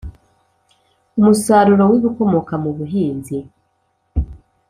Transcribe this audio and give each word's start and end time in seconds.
umusaruro 1.17 1.83
w 1.91 1.93
ibikomoka 1.99 2.53
ku 2.63 2.69
buhinzi 2.77 3.37